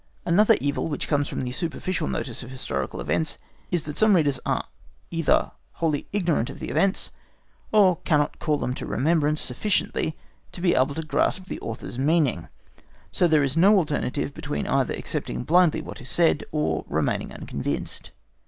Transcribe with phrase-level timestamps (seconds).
[0.25, 3.37] Another evil which comes from the superficial notice of historical events,
[3.69, 4.65] is that some readers are
[5.11, 7.11] either wholly ignorant of the events,
[7.71, 10.17] or cannot call them to remembrance sufficiently
[10.53, 12.47] to be able to grasp the author's meaning,
[13.11, 17.31] so that there is no alternative between either accepting blindly what is said, or remaining
[17.31, 18.09] unconvinced.